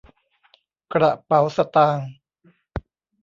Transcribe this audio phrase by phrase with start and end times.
[0.93, 2.07] กระเป๋าสตางค์